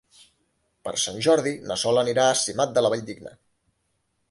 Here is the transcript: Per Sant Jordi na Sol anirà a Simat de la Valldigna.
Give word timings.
Per 0.87 0.93
Sant 1.01 1.19
Jordi 1.25 1.53
na 1.71 1.77
Sol 1.83 2.03
anirà 2.03 2.25
a 2.31 2.39
Simat 2.45 2.75
de 2.79 2.85
la 2.87 2.93
Valldigna. 2.97 3.37